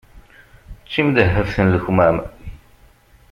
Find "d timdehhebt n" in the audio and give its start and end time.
0.83-1.67